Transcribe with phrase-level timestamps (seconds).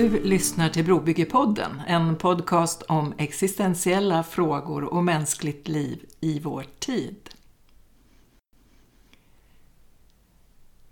[0.00, 7.30] Du lyssnar till Brobyggepodden, en podcast om existentiella frågor och mänskligt liv i vår tid.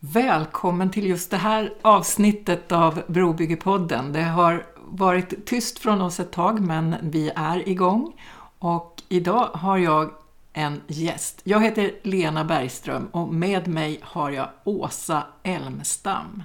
[0.00, 4.12] Välkommen till just det här avsnittet av Brobyggepodden.
[4.12, 8.20] Det har varit tyst från oss ett tag, men vi är igång.
[8.58, 10.10] Och idag har jag
[10.52, 11.40] en gäst.
[11.44, 16.42] Jag heter Lena Bergström och med mig har jag Åsa Elmstam.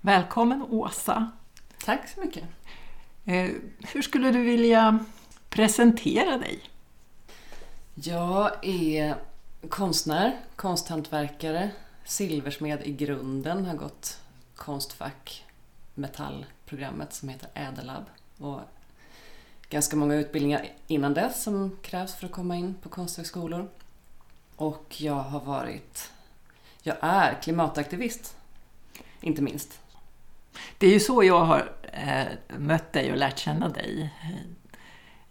[0.00, 1.30] Välkommen Åsa!
[1.84, 2.44] Tack så mycket!
[3.24, 3.50] Eh,
[3.92, 5.04] hur skulle du vilja
[5.48, 6.60] presentera dig?
[7.94, 9.16] Jag är
[9.68, 11.70] konstnär, konsthantverkare,
[12.04, 14.18] silversmed i grunden, har gått
[14.54, 15.44] Konstfack
[15.94, 18.04] metallprogrammet som heter Ädelab
[18.38, 18.60] och
[19.68, 23.68] ganska många utbildningar innan dess som krävs för att komma in på konsthögskolor.
[24.56, 26.10] Och jag har varit,
[26.82, 28.36] jag är klimataktivist,
[29.20, 29.81] inte minst.
[30.78, 32.26] Det är ju så jag har eh,
[32.58, 34.14] mött dig och lärt känna dig.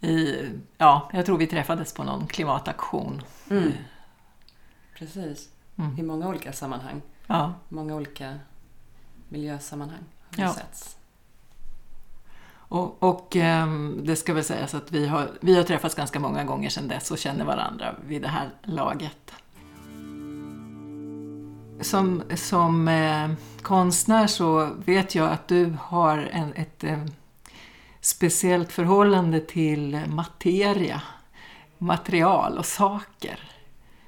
[0.00, 0.36] I,
[0.78, 3.22] ja, jag tror vi träffades på någon klimataktion.
[3.50, 3.72] Mm.
[4.98, 5.48] Precis,
[5.78, 5.98] mm.
[5.98, 7.02] i många olika sammanhang.
[7.26, 7.54] Ja.
[7.68, 8.38] Många olika
[9.28, 10.52] miljösammanhang har vi Ja.
[10.52, 10.96] setts.
[12.72, 16.44] Och, och ehm, det ska väl sägas att vi har, vi har träffats ganska många
[16.44, 19.32] gånger sedan dess och känner varandra vid det här laget.
[21.82, 23.30] Som, som eh,
[23.62, 27.04] konstnär så vet jag att du har en, ett eh,
[28.00, 31.02] speciellt förhållande till materia,
[31.78, 33.38] material och saker.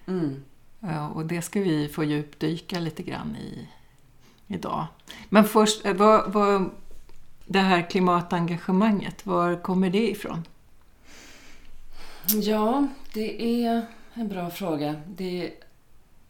[0.06, 0.44] Mm.
[0.80, 3.68] Ja, och det ska vi få djupdyka lite grann i
[4.46, 4.86] idag.
[5.28, 6.70] Men först, eh, vad, vad,
[7.46, 10.44] det här klimatengagemanget, var kommer det ifrån?
[12.26, 14.94] Ja, det är en bra fråga.
[15.06, 15.52] Det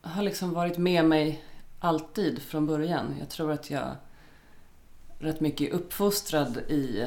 [0.04, 1.44] har liksom varit med mig
[1.78, 3.16] alltid från början.
[3.18, 3.96] Jag tror att jag
[5.18, 7.06] rätt mycket är uppfostrad i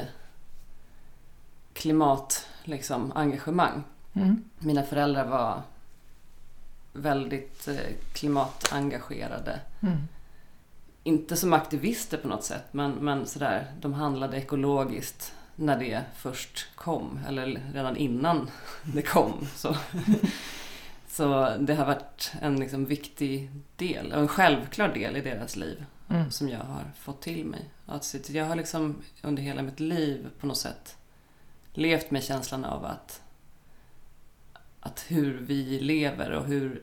[1.72, 3.84] klimat, liksom, engagemang.
[4.12, 4.44] Mm.
[4.58, 5.62] Mina föräldrar var
[6.92, 7.76] väldigt eh,
[8.12, 9.60] klimatengagerade.
[9.80, 9.98] Mm.
[11.02, 16.66] Inte som aktivister på något sätt, men, men sådär, de handlade ekologiskt när det först
[16.74, 18.50] kom, eller redan innan
[18.82, 19.46] det kom.
[19.54, 19.76] Så,
[21.08, 25.84] så det har varit en liksom viktig del, och en självklar del i deras liv
[26.10, 26.30] Mm.
[26.30, 27.70] som jag har fått till mig.
[27.86, 30.96] Alltså, jag har liksom under hela mitt liv på något sätt
[31.72, 33.22] levt med känslan av att,
[34.80, 36.82] att hur vi lever och hur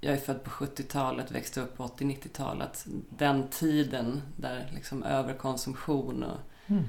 [0.00, 2.86] jag är född på 70-talet, växte upp på 80-90-talet.
[3.08, 6.84] Den tiden där liksom överkonsumtion och Mm.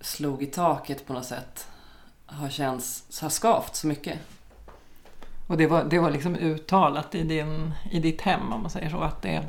[0.00, 1.66] slog i taket på något sätt
[2.26, 4.18] har känts, har skavt så mycket.
[5.50, 8.90] Och det var, det var liksom uttalat i, din, i ditt hem, om man säger
[8.90, 9.46] så, att det...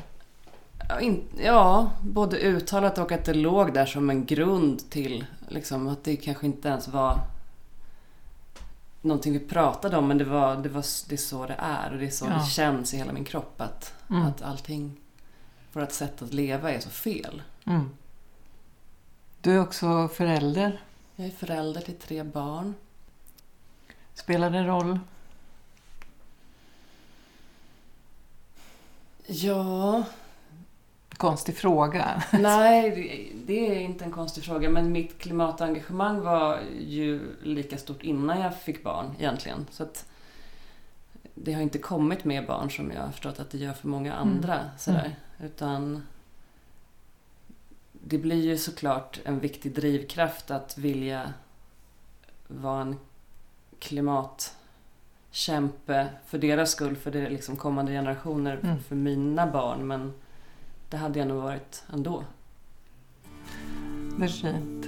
[0.88, 5.88] Ja, in, ja, både uttalat och att det låg där som en grund till liksom,
[5.88, 7.20] att det kanske inte ens var
[9.00, 11.98] någonting vi pratade om men det, var, det, var, det är så det är och
[11.98, 12.34] det är så Ja.
[12.38, 14.22] det känns i hela min kropp att, Mm.
[14.22, 15.00] att allting,
[15.72, 17.42] vårt sätt att leva är så fel.
[17.66, 17.90] Mm.
[19.40, 20.80] Du är också förälder.
[21.16, 22.74] Jag är förälder till tre barn.
[24.14, 24.98] Spelar det roll?
[29.26, 30.04] Ja,
[31.16, 32.22] Konstig fråga.
[32.32, 32.90] nej
[33.46, 38.56] det- är inte en konstig fråga men mitt klimatengagemang var ju lika stort innan jag
[38.60, 39.66] fick barn egentligen.
[39.70, 40.06] Så att
[41.34, 44.14] det har inte kommit med barn som jag har förstått att det gör för många
[44.14, 44.60] andra.
[44.78, 45.16] Sådär.
[45.42, 46.06] Utan
[47.92, 51.32] det blir ju såklart en viktig drivkraft att vilja
[52.48, 52.98] vara en
[55.32, 58.82] klimatkämpe för deras skull, för det liksom kommande generationer, Mm.
[58.82, 59.86] för mina barn.
[59.86, 60.12] Men
[60.90, 62.24] det hade jag nog varit ändå.
[64.18, 64.86] Det är fint.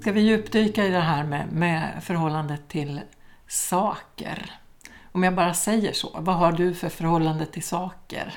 [0.00, 3.00] Ska vi djupdyka i det här med, med förhållandet till
[3.46, 4.50] saker?
[5.12, 8.34] Om jag bara säger så, vad har du för förhållande till saker?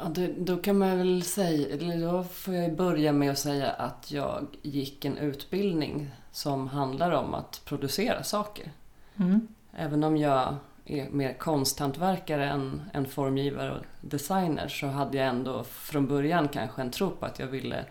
[0.00, 3.70] Ja, det, då kan man väl säga, eller då får jag börja med att säga
[3.70, 8.72] att jag gick en utbildning som handlar om att producera saker.
[9.16, 9.48] Mm.
[9.76, 15.64] Även om jag är mer konsthantverkare än, än formgivare och designer så hade jag ändå
[15.64, 17.84] från början kanske en tro på att jag ville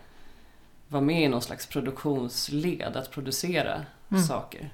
[0.88, 4.22] vara med i någon slags produktionsled, att producera Mm.
[4.22, 4.70] saker.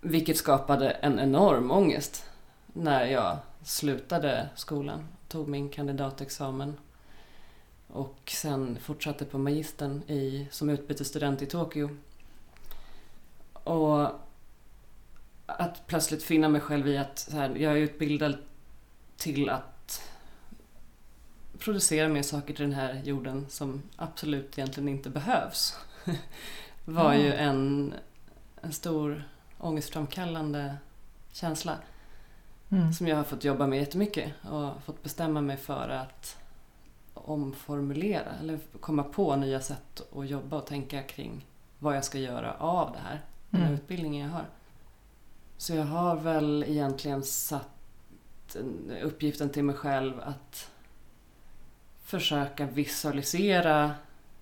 [0.00, 2.24] Vilket skapade en enorm ångest
[2.72, 6.76] när jag slutade skolan, tog min kandidatexamen
[7.86, 11.96] och sen fortsatte på magistern i, som utbytesstudent i Tokyo.
[13.52, 14.08] Och
[15.46, 18.36] att plötsligt finna mig själv i att här, jag är utbildad
[19.16, 20.10] till att
[21.58, 25.76] producera mer saker till den här jorden som absolut egentligen inte behövs.
[26.84, 27.94] var ju en,
[28.62, 29.28] en stor
[29.58, 30.76] ångestframkallande
[31.32, 31.78] känsla.
[32.70, 32.92] Mm.
[32.92, 36.36] Som jag har fått jobba med jättemycket och fått bestämma mig för att
[37.14, 41.46] omformulera eller komma på nya sätt att jobba och tänka kring
[41.78, 43.20] vad jag ska göra av det här,
[43.50, 43.80] den här Mm.
[43.80, 44.46] utbildningen jag har.
[45.56, 47.68] Så jag har väl egentligen satt
[48.56, 50.70] en- uppgiften till mig själv att
[52.02, 53.94] försöka visualisera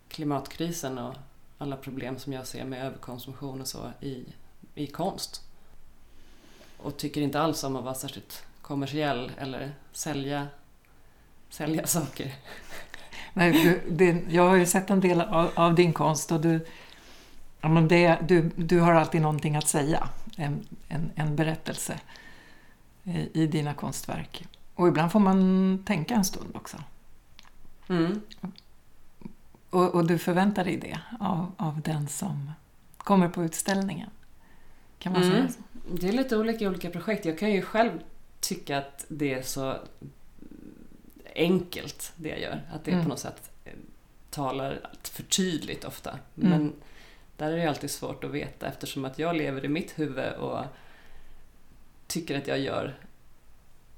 [0.09, 1.15] klimatkrisen och
[1.59, 4.25] alla problem som jag ser med överkonsumtion och så i,
[4.75, 5.43] i konst.
[6.83, 10.47] Och tycker inte alls om att vara särskilt kommersiell eller sälja,
[11.49, 12.35] sälja saker.
[13.33, 16.67] Nej, du, det, jag har ju sett en del av, av din konst och du,
[17.61, 20.09] ja, men det, du, du har alltid någonting att säga.
[20.37, 22.01] En, en, en berättelse
[23.05, 24.47] i, i dina konstverk.
[24.75, 26.77] Och ibland får man tänka en stund också.
[27.89, 28.23] Mm.
[29.71, 32.53] Och, och du förväntar dig det av, av den som
[32.97, 34.11] kommer på utställningen.
[35.03, 35.35] Kan man Mm.
[35.35, 35.61] säga så?
[35.95, 37.25] Det är lite olika i olika projekt.
[37.25, 37.91] Jag kan ju själv
[38.41, 39.77] tycka att det är så
[41.35, 42.61] enkelt det jag gör.
[42.73, 43.03] Att det Mm.
[43.05, 43.73] på något sätt eh,
[44.31, 46.11] talar för tydligt ofta.
[46.11, 46.51] Mm.
[46.51, 46.73] Men
[47.37, 50.65] där är det alltid svårt att veta eftersom att jag lever i mitt huvud och
[52.07, 52.95] tycker att jag gör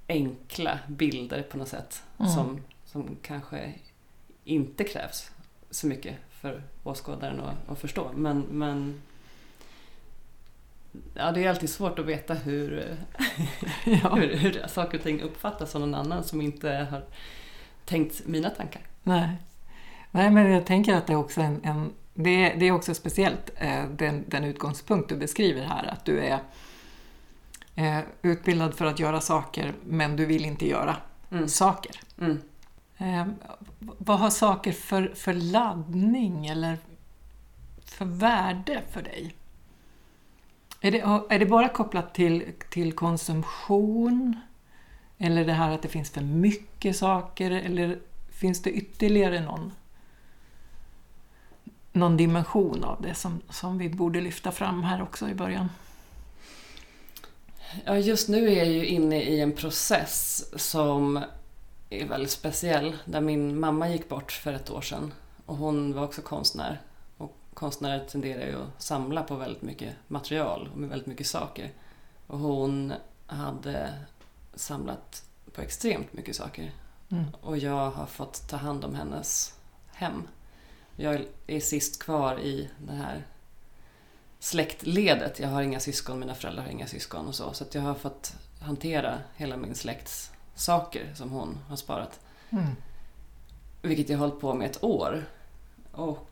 [0.09, 2.33] enkla bilder på något sätt Mm.
[2.33, 3.75] som, som kanske
[4.45, 5.31] inte krävs
[5.71, 8.11] så mycket för åskådaren att, att förstå.
[8.17, 9.01] Men, men
[11.15, 12.97] ja, det är alltid svårt att veta hur,
[13.85, 17.05] Ja, hur, hur saker och ting uppfattas av någon annan som inte har
[17.85, 18.83] tänkt mina tankar.
[19.03, 19.29] nej.
[20.11, 23.51] nej, men jag tänker att det är också en, en det, det är också speciellt
[23.57, 26.39] eh, den, den utgångspunkt du beskriver här, att du är
[27.75, 30.97] eh, utbildad för att göra saker, men du vill inte göra
[31.31, 31.49] Mm.
[31.49, 32.01] saker.
[32.21, 32.41] Mm.
[32.99, 33.27] Eh,
[33.79, 36.79] vad har saker för, för laddning eller
[37.85, 39.35] för värde för dig?
[40.85, 40.99] Är det,
[41.35, 44.41] är det bara kopplat till, till konsumtion?
[45.19, 47.51] Eller det här att det finns för mycket saker?
[47.51, 47.99] Eller
[48.33, 49.73] finns det ytterligare någon,
[51.93, 55.69] någon dimension av det som, som vi borde lyfta fram här också i början?
[57.85, 61.25] Ja, just nu är jag ju inne i en process som
[61.91, 62.97] är väldigt speciell.
[63.05, 65.13] Där min mamma gick bort för ett år sedan.
[65.47, 66.81] Och hon var också konstnär.
[67.55, 71.73] Konstnärer tenderar ju att samla på väldigt mycket material och med väldigt mycket saker.
[72.27, 72.93] Och hon
[73.27, 73.95] hade
[74.55, 76.73] samlat på extremt mycket saker.
[77.11, 77.25] Mm.
[77.41, 79.55] Och jag har fått ta hand om hennes
[79.93, 80.23] hem.
[80.97, 83.27] Jag är sist kvar i det här
[84.39, 85.41] släktledet.
[85.41, 87.53] Jag har inga syskon, mina föräldrar har inga syskon och så.
[87.53, 92.21] Så jag har fått hantera hela min släkts saker som hon har sparat.
[92.51, 92.77] Mm.
[93.83, 95.25] Vilket jag har hållit på med ett år.
[95.93, 96.29] Och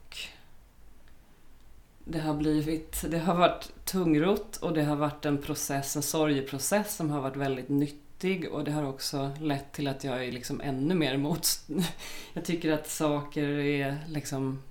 [2.04, 6.96] det har blivit, det har varit tungrot och det har varit en process, en sorgeprocess
[6.96, 10.60] som har varit väldigt nyttig och det har också lett till att jag är liksom
[10.60, 11.46] ännu mer emot.
[12.32, 14.62] Jag tycker att saker är liksom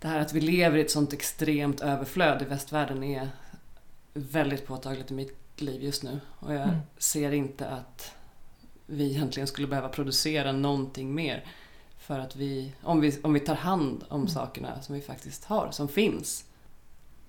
[0.00, 3.28] det här att vi lever i ett sånt extremt överflöd i västvärlden är
[4.14, 6.20] väldigt påtagligt i mitt liv just nu.
[6.38, 6.76] Och jag Mm.
[6.98, 8.12] ser inte att
[8.86, 11.44] vi egentligen skulle behöva producera någonting mer.
[12.08, 14.28] För att vi, om vi, om vi tar hand om Mm.
[14.28, 16.44] sakerna som vi faktiskt har, som finns.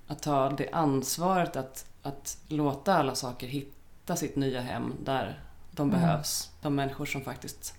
[0.07, 5.89] Att ta det ansvaret att, att låta alla saker hitta sitt nya hem där de
[5.89, 6.01] Mm.
[6.01, 6.49] behövs.
[6.61, 7.75] De människor som faktiskt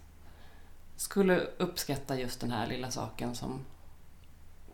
[0.97, 3.61] skulle uppskatta just den här lilla saken som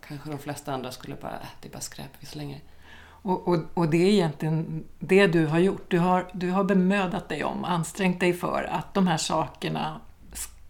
[0.08, 2.60] kanske de flesta andra skulle bara, äh, det är bara skräp vi slänger.
[3.22, 5.90] Och, och, och det är egentligen det du har gjort.
[5.90, 10.00] Du har, du har bemödat dig om, ansträngt dig för att de här sakerna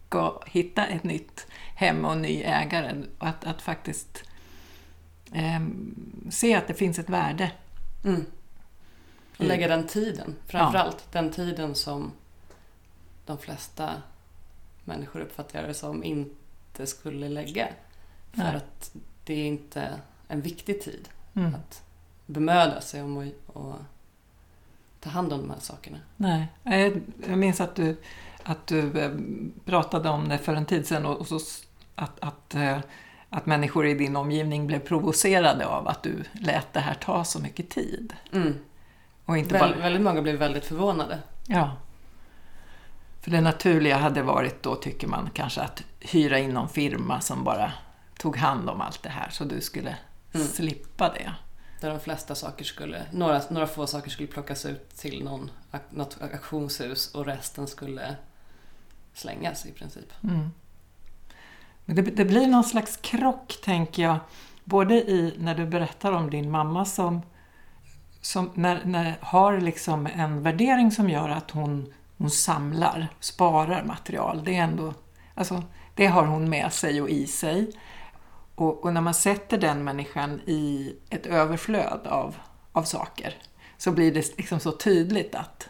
[0.09, 1.46] ska hitta ett nytt
[1.77, 3.03] hem och ny ägare.
[3.17, 4.23] Att, att faktiskt
[5.33, 5.95] ehm,
[6.31, 7.51] se att det finns ett värde.
[8.05, 8.25] Mm.
[9.37, 12.11] Och lägga den tiden, framförallt den tiden som
[13.25, 13.93] de flesta
[14.83, 17.67] människor uppfattar det som inte skulle lägga.
[18.31, 18.55] För Nej.
[18.55, 18.91] att
[19.23, 21.55] det är inte en viktig tid Mm.
[21.55, 21.83] att
[22.25, 23.75] bemöda sig om att och
[24.99, 25.97] ta hand om de här sakerna.
[26.17, 26.47] Nej,
[27.27, 27.97] jag minns att du,
[28.43, 29.11] att du eh,
[29.65, 31.39] pratade om det för en tid sedan och så
[31.97, 32.77] att, att, eh,
[33.29, 37.39] att människor i din omgivning blev provocerade av att du lät det här ta så
[37.39, 38.13] mycket tid.
[38.33, 38.55] Mm.
[39.25, 41.19] Och inte Väl, bara, väldigt många blev väldigt förvånade.
[41.47, 41.71] ja.
[43.21, 47.43] För det naturliga hade varit då, tycker man, kanske att hyra in någon firma som
[47.43, 47.71] bara
[48.17, 49.95] tog hand om allt det här så du skulle
[50.33, 50.47] Mm.
[50.47, 51.33] slippa det.
[51.81, 55.51] Där de flesta saker skulle, några, några få saker skulle plockas ut till någon,
[55.89, 58.15] något auktionshus och resten skulle
[59.13, 60.13] slängas i princip.
[60.23, 60.51] Mm.
[61.87, 64.17] Men det, det, blir någon slags krock, tänker jag,
[64.63, 67.21] både i när du berättar om din mamma som,
[68.21, 74.43] som när, när, har liksom en värdering som gör att hon, hon samlar, sparar material.
[74.43, 74.93] Det är ändå,
[75.35, 75.63] alltså,
[75.95, 77.71] det har hon med sig och i sig.
[78.55, 82.35] Och, och, när man sätter den människan i ett överflöd av,
[82.71, 83.35] av saker
[83.77, 85.69] så blir det liksom så tydligt att,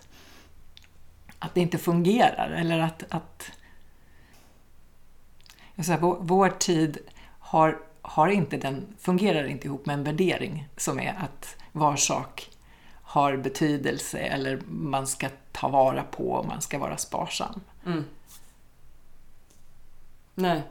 [1.40, 3.52] att det inte fungerar eller att, att
[5.86, 6.98] säga, vår, vår, tid
[7.40, 12.50] har, har inte den, fungerar inte ihop med en värdering som är att var sak
[13.02, 17.62] har betydelse eller man ska ta vara på och man ska vara sparsam.
[17.86, 18.04] Mm.
[20.36, 20.62] Nej.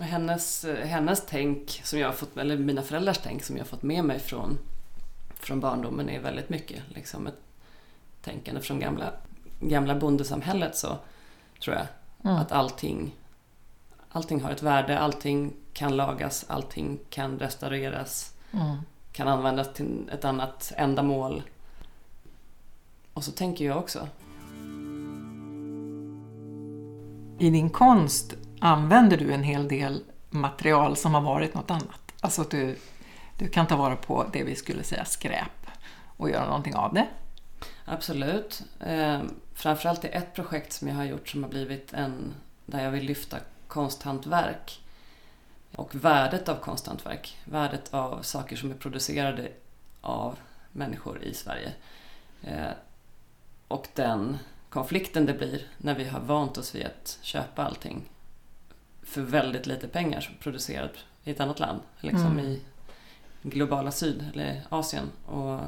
[0.00, 3.82] Hennes, hennes tänk, som jag har fått, eller mina föräldrars tänk som jag har fått
[3.82, 4.58] med mig från,
[5.34, 7.38] från barndomen är väldigt mycket liksom ett
[8.22, 9.12] tänkande från gamla,
[9.60, 10.98] gamla bondesamhället så
[11.60, 11.86] tror jag.
[12.24, 12.36] Mm.
[12.36, 13.14] Att allting,
[14.14, 18.76] allting har ett värde, allting kan lagas, allting kan restaureras, mm.
[19.12, 21.42] kan användas till ett annat ändamål.
[23.14, 24.08] Och så tänker jag också.
[27.38, 32.12] I din konst använder du en hel del material som har varit något annat.
[32.20, 32.76] Alltså att du,
[33.38, 35.66] du kan ta vara på det vi skulle säga skräp
[36.16, 37.06] och göra någonting av det.
[37.84, 38.62] Absolut.
[38.80, 39.20] Eh,
[39.54, 42.34] framförallt är ett projekt som jag har gjort som har blivit en
[42.66, 43.36] där jag vill lyfta
[43.74, 44.80] konsthantverk
[45.76, 47.36] och värdet av konsthantverk.
[47.44, 49.52] Värdet av saker som är producerade
[50.00, 50.38] av
[50.72, 51.72] människor i Sverige.
[52.42, 52.70] Eh,
[53.68, 54.38] och den
[54.70, 58.10] konflikten det blir när vi har vant oss vid att köpa allting
[59.02, 60.92] för väldigt lite pengar producerat
[61.24, 61.80] i ett annat land.
[62.00, 62.44] Liksom mm.
[62.44, 62.60] i
[63.42, 65.10] globala syd eller Asien.
[65.26, 65.60] Och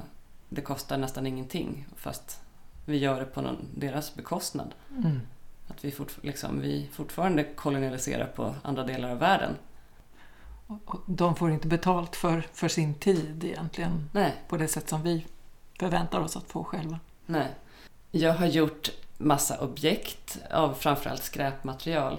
[0.48, 2.40] det kostar nästan ingenting fast
[2.84, 4.74] vi gör det på någon, deras bekostnad.
[4.90, 5.20] Mm.
[5.68, 9.56] Att vi, fort, liksom, vi fortfarande kolonialiserar på andra delar av världen.
[11.06, 14.34] De får inte betalt för, för sin tid egentligen Nej.
[14.48, 15.26] på det sätt som vi
[15.78, 17.00] förväntar oss att få själva.
[17.26, 17.54] Nej.
[18.10, 22.18] Jag har gjort massa objekt av framförallt skräpmaterial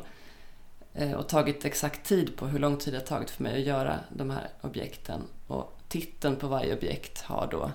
[0.94, 3.68] eh, och tagit exakt tid på hur lång tid det har tagit för mig att
[3.68, 5.22] göra de här objekten.
[5.48, 7.72] Och titeln på varje objekt har då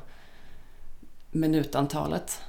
[1.31, 2.41] minutantalet.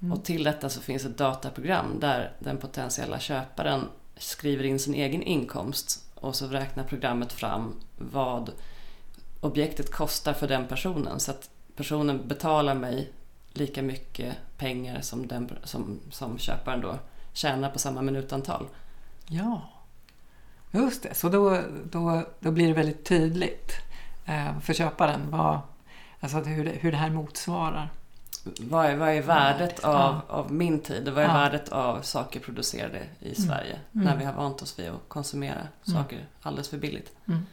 [0.00, 0.12] Mm.
[0.12, 3.84] Och till detta så finns ett dataprogram där den potentiella köparen
[4.16, 8.52] skriver in sin egen inkomst och så räknar programmet fram vad
[9.40, 11.20] objektet kostar för den personen.
[11.20, 13.12] Så att personen betalar mig
[13.52, 16.98] lika mycket pengar som, den, som, som köparen då
[17.32, 18.66] tjänar på samma minutantal.
[19.26, 19.62] Ja,
[20.70, 21.14] just det.
[21.14, 23.72] Så då, då, då blir det väldigt tydligt
[24.26, 25.60] eh, för köparen vad,
[26.20, 27.90] alltså hur, det, hur det här motsvarar.
[28.60, 30.22] Vad är, vad är värdet av, ja.
[30.28, 31.34] av min tid och vad är ja.
[31.34, 33.34] värdet av saker producerade i mm.
[33.34, 34.06] Sverige mm.
[34.06, 35.70] när vi har vant oss vid att konsumera mm.
[36.02, 37.12] saker alldeles för billigt.
[37.28, 37.46] Mm.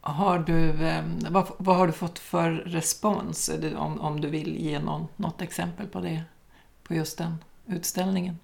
[0.00, 3.50] Har du, ehm, vad, vad, har du fått för respons?
[3.76, 6.22] Om, om du vill ge någon, något exempel på det,
[6.82, 8.38] på just den utställningen?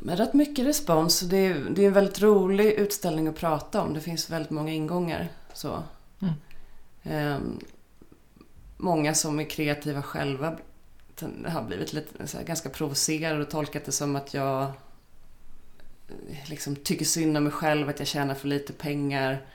[0.00, 1.20] Men rätt mycket respons.
[1.20, 3.94] Det är, det är en väldigt rolig utställning att prata om.
[3.94, 5.28] Det finns väldigt många ingångar.
[5.52, 5.82] Så.
[6.20, 6.34] Mm.
[7.36, 7.60] Um,
[8.82, 10.58] många som är kreativa själva
[11.46, 14.62] har blivit lite, här, ganska provocerade och tolkat det som att jag
[16.08, 19.46] eh, liksom tycker synd om mig själv, att jag tjänar för lite pengar.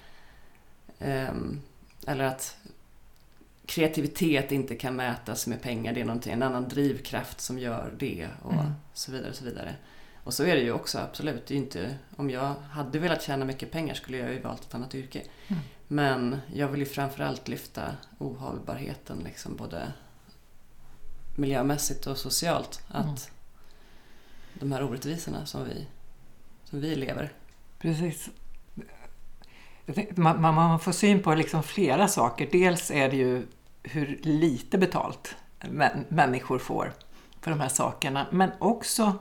[0.99, 1.61] Um,
[2.07, 2.57] eller att
[3.65, 5.93] kreativitet inte kan mätas med pengar.
[5.93, 8.71] Det är någonting, en annan drivkraft som gör det och mm.
[8.93, 9.29] så vidare.
[9.29, 9.75] Och så vidare.
[10.27, 11.51] Och så är det ju också, absolut.
[11.51, 15.21] Inte, om jag hade velat tjäna mycket pengar skulle jag ju valt ett annat yrke.
[15.47, 15.61] Mm.
[15.87, 19.93] Men jag vill ju framförallt lyfta ohållbarheten, liksom både
[21.35, 22.81] miljömässigt och socialt.
[22.87, 23.15] Att mm.
[24.53, 25.87] de här orättvisorna som vi,
[26.63, 27.33] som vi lever.
[27.79, 28.29] Precis.
[30.15, 32.49] Man, man, får syn på liksom flera saker.
[32.51, 33.47] Dels är det ju
[33.83, 35.35] hur lite betalt
[36.09, 36.93] människor får
[37.41, 38.27] för de här sakerna.
[38.31, 39.13] Men också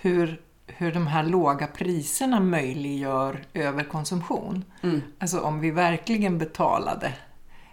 [0.00, 4.64] hur hur de här låga priserna möjliggör överkonsumtion.
[4.82, 5.02] Mm.
[5.18, 7.12] Alltså om vi verkligen betalade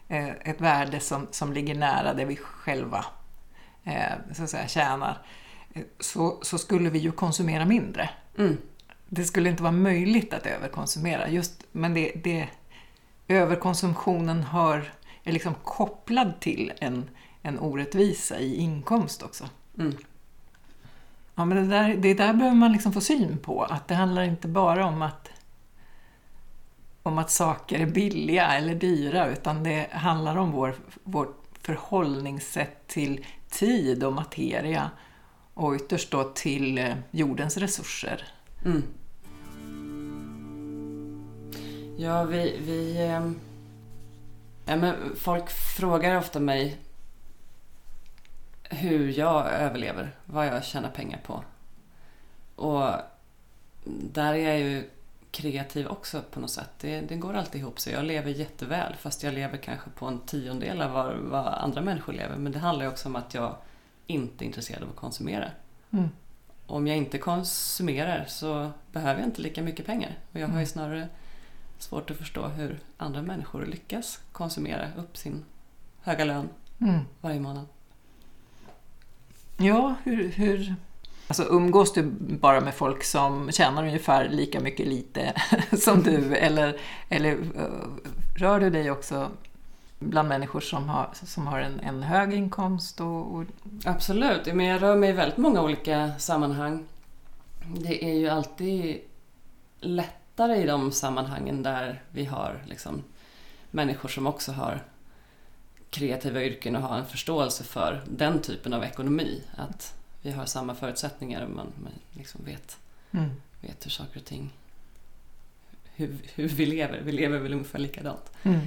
[0.08, 3.06] eh, ett värde som, som ligger nära det vi själva
[3.84, 5.18] eh, så att säga, tjänar,
[5.74, 8.10] eh, så, så skulle vi ju konsumera mindre.
[8.38, 8.58] Mm.
[9.10, 12.48] Det skulle inte vara möjligt att överkonsumera, just, men det, det,
[13.28, 17.10] överkonsumtionen hör, är liksom kopplad till en,
[17.42, 19.50] en orättvisa i inkomst också.
[19.78, 19.94] Mm.
[21.36, 23.64] Ja, men det där, det där behöver man liksom få syn på.
[23.64, 25.30] Att det handlar inte bara om att,
[27.04, 33.26] om att saker är billiga eller dyra, utan det handlar om vår, vårt förhållningssätt till
[33.50, 34.92] tid och materia
[35.54, 38.24] och ytterst då till eh, jordens resurser.
[38.66, 38.84] Mm.
[41.98, 42.60] Ja, vi...
[42.66, 43.32] vi eh,
[44.66, 46.78] ja, men folk frågar ofta mig
[48.70, 51.44] hur jag överlever, vad jag tjänar pengar på.
[52.56, 52.90] Och
[53.84, 54.90] där är jag ju
[55.32, 56.70] kreativ också på något sätt.
[56.80, 57.94] Det, det går alltid ihop sig.
[57.94, 62.14] Jag lever jätteväl fast jag lever kanske på en tiondel av vad, vad andra människor
[62.14, 62.36] lever.
[62.38, 63.56] Men det handlar ju också om att jag
[64.08, 65.52] inte är intresserad av att konsumera.
[65.92, 66.10] Mm.
[66.68, 70.18] Om jag inte konsumerar så behöver jag inte lika mycket pengar.
[70.34, 70.66] Och jag har ju Mm.
[70.66, 71.08] snarare
[71.80, 75.46] svårt att förstå hur andra människor lyckas konsumera upp sin
[76.02, 76.50] höga lön
[76.82, 77.00] Mm.
[77.22, 77.66] varje månad.
[79.58, 80.76] Ja, hur, hur...
[81.28, 85.34] Alltså umgås du bara med folk som tjänar ungefär lika mycket lite
[85.80, 86.36] som du?
[86.36, 89.32] Eller, eller eh, rör du dig också
[90.00, 93.02] bland människor som har, som har en, en hög inkomst?
[93.02, 93.44] Och, och,
[93.86, 96.86] Absolut, men jag rör mig i väldigt många olika sammanhang.
[97.78, 99.02] Det är ju alltid
[99.80, 103.04] lättare i de sammanhangen där vi har liksom,
[103.72, 104.84] människor som också har
[105.96, 109.44] kreativa yrken och har en förståelse för den typen av ekonomi.
[109.58, 111.68] Att vi har samma förutsättningar och man,
[112.14, 112.78] liksom vet,
[113.12, 113.30] mm.
[113.62, 114.54] vet hur saker och ting...
[115.98, 117.02] Hur, hur vi lever.
[117.02, 118.32] Vi lever väl ungefär likadant.
[118.44, 118.60] Mm.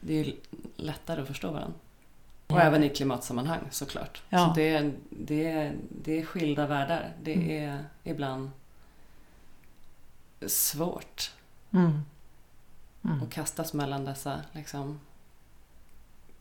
[0.00, 0.34] Det är
[0.76, 1.78] lättare att förstå varandra.
[2.46, 4.22] Och även i klimatsammanhang såklart.
[4.28, 4.38] Ja.
[4.48, 7.12] Så det, är- det, är- det är skilda världar.
[7.22, 7.50] Det Mm.
[7.50, 8.50] är ibland
[10.46, 11.32] svårt
[11.72, 12.00] Mm.
[13.04, 13.22] Mm.
[13.22, 15.00] att kastas mellan dessa liksom,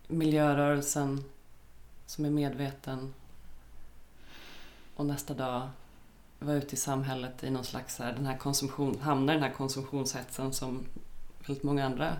[0.08, 1.24] miljörörelsen
[2.06, 3.14] som är medveten
[4.96, 5.70] och nästa dag
[6.40, 9.54] vara ute i samhället i någon slags här, den här konsumtion, hamna i den här
[9.54, 10.86] konsumtionshetsen som
[11.48, 12.14] väldigt många andra.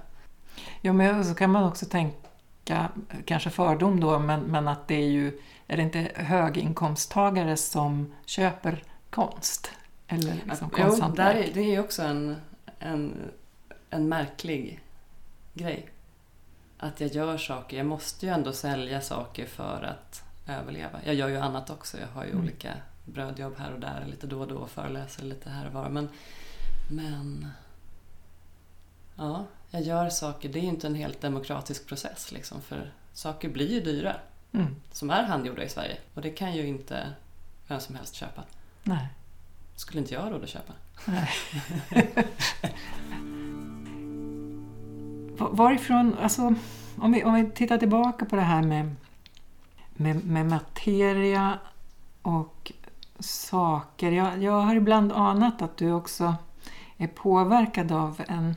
[0.82, 2.90] Ja, men så kan man också tänka,
[3.26, 8.84] kanske fördom då, men, men att det är ju, är det inte höginkomsttagare som köper
[9.10, 9.72] konst?
[10.08, 12.36] Eller liksom jo, där är, det är ju också en,
[12.80, 13.32] en,
[13.90, 14.80] en märklig
[15.54, 15.90] grej.
[16.78, 21.00] Att jag gör saker, jag måste ju ändå sälja saker för att överleva.
[21.06, 22.44] Jag gör ju annat också, jag har ju Mm.
[22.44, 22.74] olika
[23.06, 25.90] brödjobb här och där, lite då och då, föreläser lite här och var.
[25.90, 26.10] Men,
[26.92, 27.48] men
[29.16, 33.50] ja, jag gör saker, det är ju inte en helt demokratisk process liksom, för saker
[33.50, 34.16] blir ju dyra
[34.54, 34.76] Mm.
[34.92, 37.14] som är handgjorda i Sverige och det kan ju inte
[37.68, 38.44] vem som helst köpa.
[38.84, 39.08] Nej.
[39.76, 40.74] Skulle inte jag ha råd att köpa.
[41.06, 41.30] Nej.
[45.38, 46.56] Varifrån, alltså
[46.98, 48.96] om vi, om vi tittar tillbaka på det här med,
[49.94, 51.60] med, med materia
[52.22, 52.72] och
[53.20, 54.12] saker.
[54.12, 56.36] Jag, jag har ibland anat att du också
[56.98, 58.56] är påverkad av en...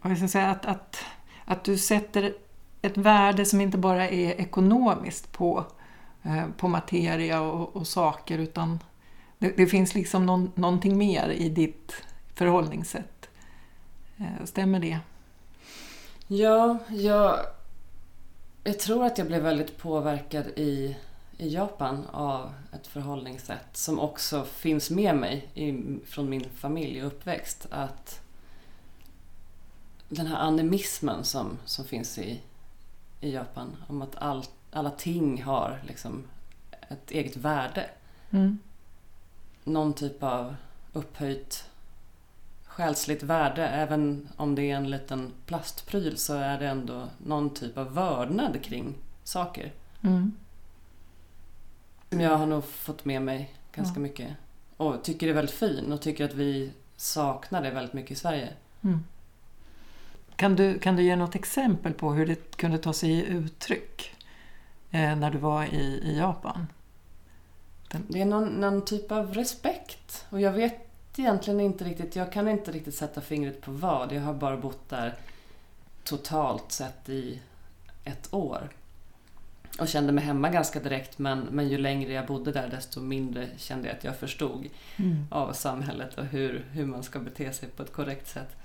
[0.00, 0.50] Vad ska jag säga?
[0.50, 1.04] Att, att,
[1.44, 2.34] att du sätter
[2.82, 5.64] ett värde som inte bara är ekonomiskt på,
[6.22, 8.78] eh, på materia och, och saker utan
[9.38, 11.92] det, det finns liksom någon, någonting mer i ditt
[12.34, 13.17] förhållningssätt.
[14.18, 15.00] Eh, Stämmer det?
[16.26, 17.40] Ja, jag,
[18.64, 20.96] jag tror att jag blev väldigt påverkad i,
[21.38, 27.06] i Japan av ett förhållningssätt som också finns med mig i, från min familj och
[27.06, 27.66] uppväxt.
[27.70, 28.20] Att
[30.08, 32.40] den här animismen som, som finns i,
[33.20, 36.24] i Japan, om att all, alla ting har liksom
[36.88, 37.90] ett eget värde.
[38.30, 38.58] Mm.
[39.64, 40.56] Någon typ av
[40.92, 41.67] upphöjt
[42.78, 43.68] själsligt värde.
[43.68, 48.62] Även om det är en liten plastpryl så är det ändå någon typ av vördnad
[48.62, 49.72] kring saker.
[50.02, 50.32] Mm.
[52.10, 54.02] Som jag har nog fått med mig ganska Ja.
[54.02, 54.30] mycket.
[54.76, 58.48] Och tycker är väldigt fin och tycker att vi saknar det väldigt mycket i Sverige.
[58.82, 59.04] Mm.
[60.36, 64.14] Kan, du, kan du ge något exempel på hur det kunde ta sig uttryck
[64.90, 66.66] eh, när du var i, i Japan?
[68.08, 70.26] Det är någon, någon typ av respekt.
[70.30, 70.52] Och jag
[71.18, 74.12] vet egentligen inte riktigt, jag kan inte riktigt sätta fingret på vad.
[74.12, 75.14] Jag har bara bott där
[76.04, 77.40] totalt sett i
[78.04, 78.68] ett år.
[79.80, 83.48] Och kände mig hemma ganska direkt men, men ju längre jag bodde där desto mindre
[83.56, 85.26] kände jag att jag förstod Mm.
[85.30, 88.56] av samhället och hur, hur man ska bete sig på ett korrekt sätt.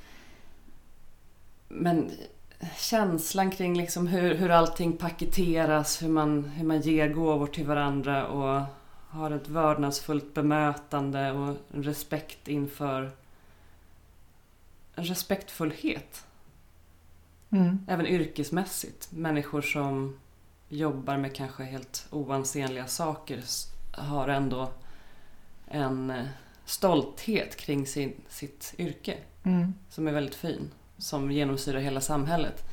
[1.67, 2.11] Men
[2.77, 8.27] känslan kring liksom hur, hur allting paketeras, hur man, hur man ger gåvor till varandra
[8.27, 8.61] och
[9.13, 13.12] har ett vördnadsfullt bemötande och en respekt inför
[14.95, 16.23] en respektfullhet,
[17.49, 17.86] Mm.
[17.88, 19.12] även yrkesmässigt.
[19.12, 20.19] Människor som
[20.69, 23.43] jobbar med kanske helt oansenliga saker
[23.91, 24.69] har ändå
[25.67, 26.26] en eh,
[26.65, 29.73] stolthet kring sin, sitt yrke Mm.
[29.89, 32.63] som är väldigt fin, som genomsyrar hela samhället.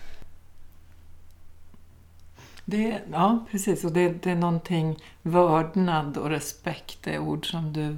[2.71, 3.85] Det, ja, precis.
[3.85, 7.97] Och det, det är någonting, vördnad och respekt är ord som du,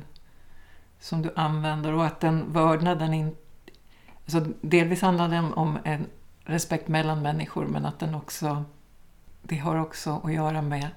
[1.00, 1.92] som du använder.
[1.92, 3.36] Och att den vördnaden in,
[4.24, 6.06] Alltså delvis handlar det om en
[6.44, 8.64] respekt mellan människor, men att den också...
[9.42, 10.88] Det har också att göra med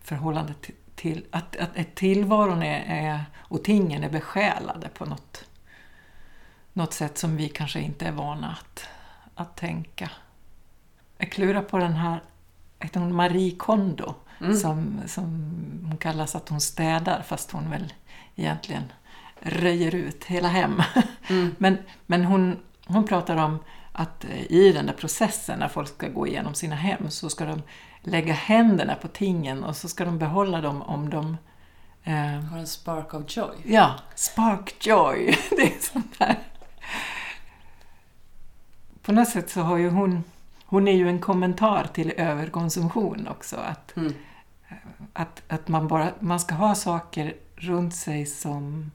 [0.00, 5.44] förhållandet till, till att, att, att tillvaron är, är, och tingen är besjälade på något,
[6.72, 8.86] något sätt som vi kanske inte är vana att,
[9.34, 10.10] att tänka.
[11.18, 12.20] Jag klurar på den här
[12.84, 14.56] heter hon Marie Kondo, mm.
[14.56, 15.24] som, som
[15.84, 17.92] hon kallas att hon städar fast hon väl
[18.36, 18.92] egentligen
[19.40, 20.82] röjer ut hela hem.
[21.28, 21.54] Mm.
[21.58, 23.58] men men hon, hon pratar om
[23.92, 27.62] att i den där processen när folk ska gå igenom sina hem så ska de
[28.00, 31.36] lägga händerna på tingen och så ska de behålla dem om de
[32.04, 33.56] eh, har en spark of joy.
[33.64, 35.36] Ja, spark joy.
[35.50, 36.38] Det är sånt där.
[39.02, 40.24] På något sätt så har ju hon
[40.74, 43.56] hon är ju en kommentar till överkonsumtion också.
[43.56, 44.14] Att, mm.
[45.12, 48.90] att, att man, bara, man ska ha saker runt sig som,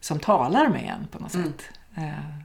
[0.00, 1.46] som talar med en på något mm.
[1.46, 1.62] sätt.
[1.94, 2.38] Eh,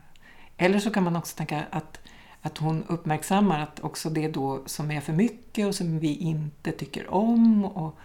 [0.57, 1.99] eller så kan man också tänka att,
[2.41, 6.71] att hon uppmärksammar att också det då som är för mycket och som vi inte
[6.71, 7.99] tycker om, och,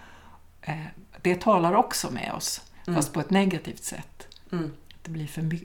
[0.62, 0.86] eh,
[1.22, 2.96] det talar också med oss, mm.
[2.96, 4.28] fast på ett negativt sätt.
[4.52, 4.72] Mm.
[5.02, 5.58] Det blir för,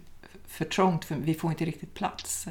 [0.46, 2.48] för trångt, för vi får inte riktigt plats.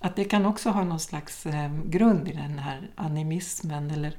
[0.00, 4.16] Att det kan också ha någon slags ehm, grund i den här animismen eller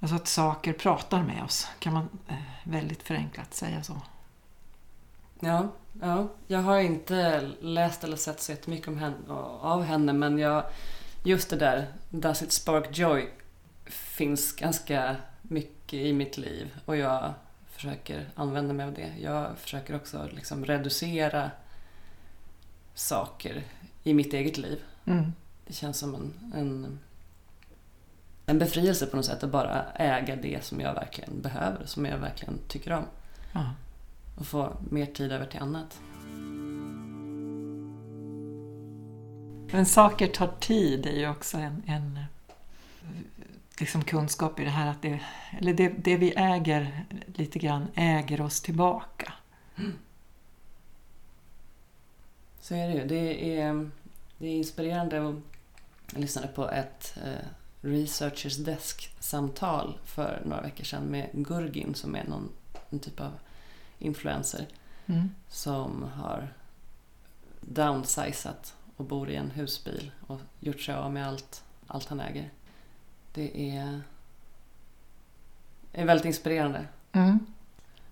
[0.00, 4.02] alltså att saker pratar med oss, kan man eh, väldigt förenklat säga så.
[5.40, 5.68] Ja,
[6.00, 9.16] ja, jag har inte läst eller sett så jättemycket om henne,
[9.60, 10.64] av henne men jag,
[11.24, 13.28] just det där Does it spark joy
[13.86, 17.34] finns ganska mycket i mitt liv och jag
[17.70, 19.12] försöker använda mig av det.
[19.20, 21.50] Jag försöker också liksom reducera
[22.94, 23.64] saker
[24.02, 24.82] i mitt eget liv.
[25.04, 25.32] Mm.
[25.66, 26.98] Det känns som en, en,
[28.46, 32.18] en befrielse på något sätt att bara äga det som jag verkligen behöver, som jag
[32.18, 33.04] verkligen tycker om.
[33.52, 33.74] Ja.
[34.36, 36.00] Och få mer tid över till annat.
[39.72, 42.18] Men saker tar tid är ju också en, en
[43.78, 45.20] liksom kunskap i det här att det,
[45.58, 49.32] eller det, det vi äger lite grann äger oss tillbaka.
[49.76, 49.92] Mm.
[52.68, 53.06] Så är det ju.
[53.06, 53.90] Det är,
[54.38, 55.16] det är inspirerande.
[55.16, 55.42] Jag
[56.12, 57.46] lyssnade på ett eh,
[57.80, 62.48] Researchers Desk-samtal för några veckor sedan med Gurgin som är någon
[62.90, 63.32] en typ av
[63.98, 64.66] influencer
[65.06, 65.30] mm.
[65.48, 66.48] som har
[67.60, 72.50] downsizat och bor i en husbil och gjort sig av med allt, allt han äger.
[73.34, 74.00] Det är,
[75.92, 76.86] är väldigt inspirerande.
[77.12, 77.46] Mm.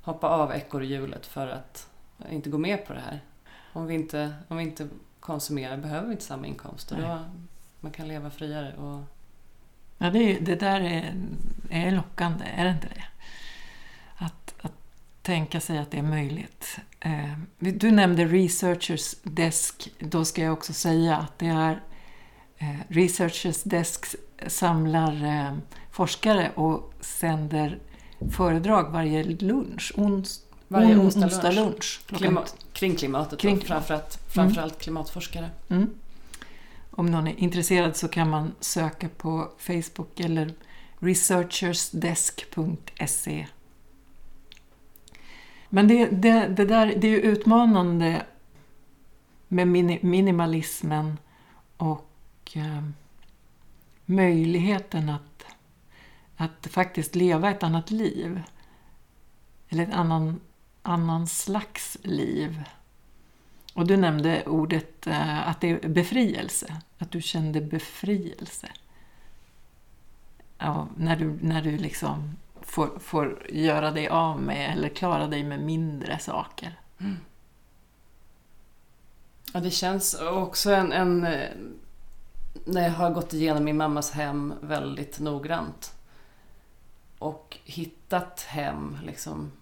[0.00, 1.88] Hoppa av ekorrhjulet för att
[2.30, 3.20] inte gå med på det här.
[3.76, 4.88] Om vi inte, om vi inte
[5.20, 7.18] konsumerar behöver vi inte samma inkomst och då
[7.80, 8.74] man kan leva friare.
[8.76, 9.00] Och...
[9.98, 11.14] Ja, det, det där är,
[11.70, 13.04] är lockande, är det inte det?
[14.16, 14.72] Att, att
[15.22, 16.78] tänka sig att det är möjligt.
[17.00, 19.90] Eh, du nämnde Researchers Desk.
[19.98, 21.82] Då ska jag också säga att det är
[22.58, 24.06] eh, Researchers Desk
[24.46, 25.56] samlar eh,
[25.90, 27.78] forskare och sänder
[28.30, 29.92] föredrag varje lunch.
[29.96, 32.00] Ons, varje onsdag, onsdag lunch.
[32.08, 33.38] lunch Klimat, kring klimatet.
[33.38, 33.68] Kring klimat.
[33.68, 34.80] Framförallt, framförallt mm.
[34.80, 35.50] klimatforskare.
[35.68, 35.90] Mm.
[36.90, 40.54] Om någon är intresserad så kan man söka på Facebook eller
[40.98, 43.46] researchersdesk.se.
[45.68, 48.26] Men det, det, det, där, det är ju utmanande
[49.48, 49.68] med
[50.02, 51.18] minimalismen
[51.76, 52.10] och
[52.54, 52.82] eh,
[54.04, 55.46] möjligheten att,
[56.36, 58.42] att faktiskt leva ett annat liv.
[59.68, 60.40] Eller en annan
[60.86, 62.62] annan slags liv.
[63.74, 68.68] Och du nämnde ordet eh, att det är befrielse, att du kände befrielse.
[70.58, 75.44] Ja, när du, när du liksom får, får göra dig av med eller klara dig
[75.44, 76.80] med mindre saker.
[76.98, 77.16] Mm.
[79.52, 81.26] Ja, det känns också en, en...
[81.26, 81.50] Eh,
[82.64, 85.94] när jag har gått igenom min mammas hem väldigt noggrant
[87.18, 89.52] och hittat hem liksom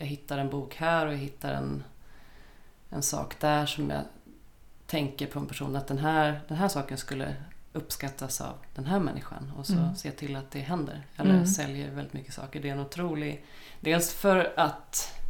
[0.00, 1.84] jag hittar en bok här och jag hittar en,
[2.90, 4.02] en sak där som jag
[4.86, 7.34] tänker på en person att den här, den här saken skulle
[7.72, 9.96] uppskattas av den här människan och så mm.
[9.96, 11.06] se till att det händer.
[11.16, 11.46] Eller mm.
[11.46, 12.60] säljer väldigt mycket saker.
[12.60, 13.44] Det är en otrolig...
[13.80, 15.20] Dels för att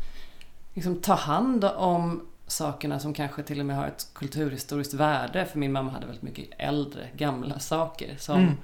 [0.75, 5.47] liksom, ta hand om sakerna som kanske till och med har ett kulturhistoriskt värde.
[5.47, 8.57] För min mamma hade väldigt mycket äldre, gamla saker som, mm.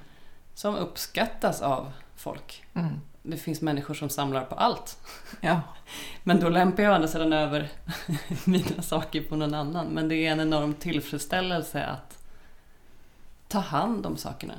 [0.53, 2.65] som uppskattas av folk.
[2.73, 4.97] Mm det finns människor som samlar på allt.
[5.41, 5.61] Ja.
[6.23, 7.69] Men då lämpar jag å andra sidan över
[8.45, 9.87] mina saker på någon annan.
[9.87, 12.17] Men det är en enorm tillfredsställelse att,
[13.47, 14.53] ta hand om sakerna.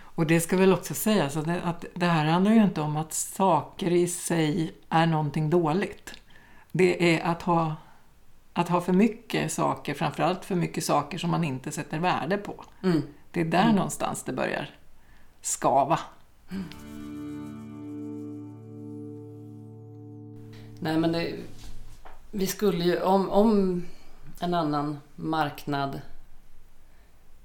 [0.00, 2.96] Och det ska väl också sägas att det, att det här handlar ju inte om
[2.96, 6.14] att saker i sig är någonting dåligt.
[6.72, 7.76] Det är att ha,
[8.52, 12.64] att ha för mycket saker, framförallt för mycket saker som man inte sätter värde på.
[12.82, 13.02] Mm.
[13.30, 13.76] Det är där mm.
[13.76, 14.70] någonstans det börjar
[15.40, 16.00] skava.
[16.50, 17.13] Mm.
[20.80, 21.36] Nej men det,
[22.30, 23.82] vi skulle ju, om, om
[24.40, 26.00] en annan marknad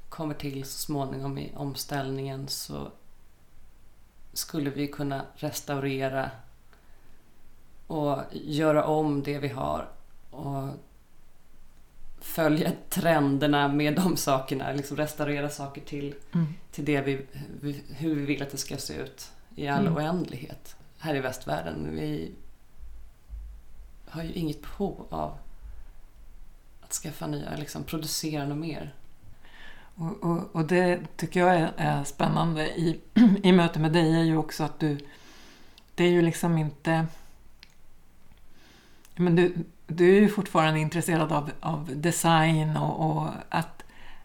[0.10, 2.92] kommer till så småningom i omställningen så
[4.34, 6.32] skulle vi kunna restaurera
[7.88, 9.90] och göra om det vi har
[10.30, 10.70] och
[12.22, 16.48] följa trenderna med de sakerna, liksom restaurera saker till, mm.
[16.72, 17.26] till det vi,
[17.90, 19.98] hur vi vill att det ska se ut i all mm.
[19.98, 20.76] oändlighet.
[20.98, 22.32] Här i västvärlden, vi
[24.10, 25.38] har ju inget behov av
[26.82, 28.94] att skaffa nya, liksom producera något mer.
[29.96, 33.00] Och, och, och, det tycker jag är, är, spännande i,
[33.44, 34.98] i möte med dig är ju också att du,
[35.96, 37.06] det är ju liksom inte,
[39.16, 39.54] men du,
[39.88, 43.84] du är ju fortfarande intresserad av, av design och, och att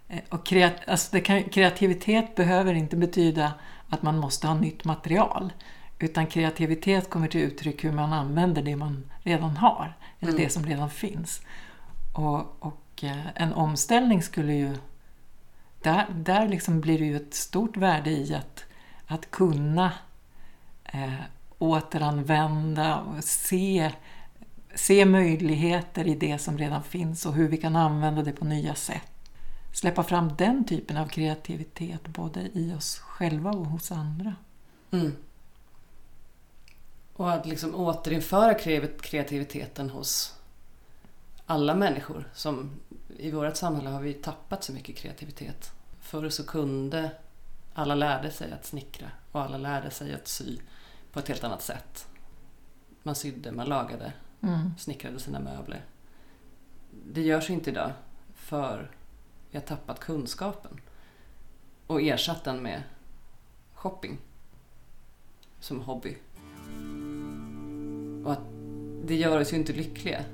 [0.09, 3.53] eh, och kreat, alltså kan, kreativitet behöver inte betyda
[3.89, 5.53] att man måste ha nytt material.
[5.99, 10.45] Utan kreativitet kommer till uttryck hur man använder det man redan har, eller mm.
[10.45, 11.43] det som redan finns.
[12.13, 14.77] Och, och eh, en omställning skulle ju
[15.83, 18.65] där, där liksom blir det ju ett stort värde i att,
[19.07, 19.93] att kunna
[20.85, 21.15] eh,
[21.59, 23.93] återanvända och se,
[24.75, 28.75] se möjligheter i det som redan finns och hur vi kan använda det på nya
[28.75, 29.11] sätt.
[29.73, 34.35] Släppa fram den typen av kreativitet både i oss själva och hos andra.
[34.91, 35.13] Mm.
[37.17, 38.55] Och att liksom återinföra
[39.01, 40.35] kreativiteten hos
[41.47, 42.31] alla människor.
[42.35, 42.71] Som
[43.19, 45.73] I vårt samhälle har vi tappat så mycket kreativitet.
[46.01, 47.11] Förr så kunde
[47.75, 50.59] alla lärde sig att snickra och alla lärde sig att sy
[51.13, 52.09] på ett helt annat sätt.
[53.03, 54.71] Man sydde, man lagade, mm.
[54.79, 55.85] snickrade sina möbler.
[57.13, 57.93] Det görs inte idag
[58.35, 58.91] för
[59.51, 60.81] vi har tappat kunskapen
[61.87, 62.83] och ersatt den med
[63.75, 64.19] shopping
[65.61, 66.17] som hobby.
[68.25, 68.41] Och att
[69.05, 70.25] det gör oss ju inte lyckliga.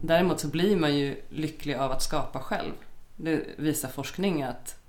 [0.00, 2.72] Däremot så blir man ju lycklig av att skapa själv.
[3.16, 4.80] Det visar forskning att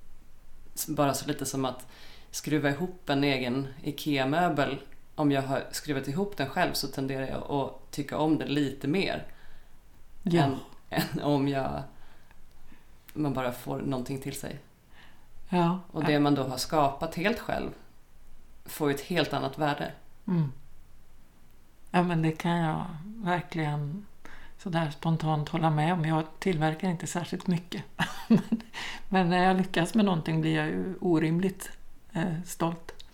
[0.88, 1.88] bara så lite som att
[2.32, 4.78] skruva ihop en egen IKEA-möbel.
[5.16, 8.88] Om jag har skruvat ihop den själv så tenderar jag att tycka om den lite
[8.88, 9.28] mer.
[10.24, 10.44] Ja.
[10.44, 10.56] Än,
[10.90, 11.84] än om jag
[13.16, 14.60] man bara får någonting till sig.
[15.50, 15.80] Ja.
[15.92, 17.72] Och det man då har skapat helt själv
[18.66, 19.92] får ju ett helt annat värde.
[20.28, 20.52] Mm.
[21.96, 24.06] Ja men det kan jag verkligen
[24.58, 26.06] sådär spontant hålla med om.
[26.06, 27.84] Jag tillverkar inte särskilt mycket.
[29.10, 31.72] men när jag lyckas med någonting blir jag ju orimligt
[32.14, 33.06] eh, stolt.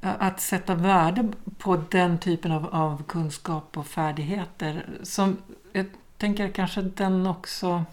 [0.00, 4.86] Att sätta värde på den typen av, av kunskap och färdigheter.
[5.02, 5.36] Som,
[5.72, 7.84] jag tänker kanske den också...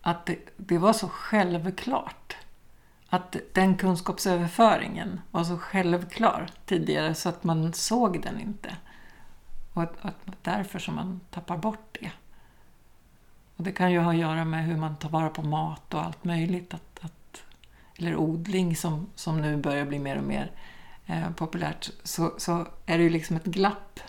[0.00, 2.36] Att det, det var så självklart
[3.12, 8.76] att den kunskapsöverföringen var så självklar tidigare så att man såg den inte.
[9.72, 12.10] Och att, att därför som man tappar bort det.
[13.56, 16.04] Och det kan ju ha att göra med hur man tar vara på mat och
[16.04, 16.74] allt möjligt.
[16.74, 17.42] Att, att,
[17.98, 20.50] eller odling som, som nu börjar bli mer och mer
[21.06, 21.90] eh, populärt.
[22.02, 24.00] Så, så är det ju liksom ett glapp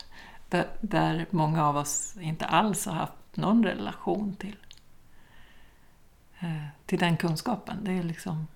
[0.49, 4.57] där, där många av oss inte alls har haft någon relation till,
[6.39, 7.83] eh, till den kunskapen.
[7.83, 8.47] Det är liksom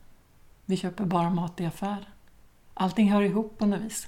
[0.69, 2.05] vi köper bara mat i affären.
[2.73, 4.07] Allting hör ihop på något vis.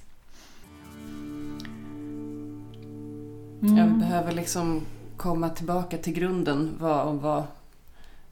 [3.62, 3.76] Mm.
[3.76, 7.46] Ja, vi behöver liksom komma tillbaka till grunden vad, om var